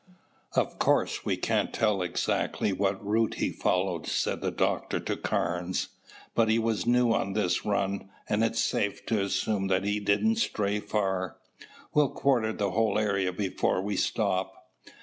[0.53, 5.89] "Of course, we can't tell exactly what route he followed," said the doctor to Carnes,
[6.33, 9.99] "but he was new on this run and it is safe to assume that he
[9.99, 11.35] didn't stray far.
[11.93, 14.71] We'll quarter the whole area before we stop."